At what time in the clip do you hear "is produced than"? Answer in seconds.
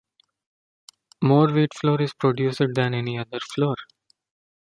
2.01-2.95